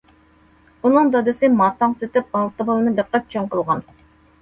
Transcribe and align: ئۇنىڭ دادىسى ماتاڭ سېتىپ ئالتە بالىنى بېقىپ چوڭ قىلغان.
ئۇنىڭ 0.85 1.11
دادىسى 1.17 1.51
ماتاڭ 1.59 1.95
سېتىپ 2.01 2.35
ئالتە 2.43 2.69
بالىنى 2.73 2.97
بېقىپ 3.01 3.33
چوڭ 3.37 3.51
قىلغان. 3.55 3.89